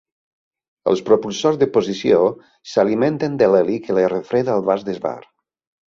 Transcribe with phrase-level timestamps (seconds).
[0.91, 2.19] Els propulsors de posició
[2.73, 5.19] s'alimenten de l'heli que refreda el vas Dewar.